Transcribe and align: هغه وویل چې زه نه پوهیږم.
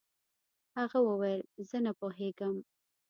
هغه 0.77 0.99
وویل 1.07 1.41
چې 1.51 1.61
زه 1.69 1.77
نه 1.85 1.91
پوهیږم. 1.99 2.55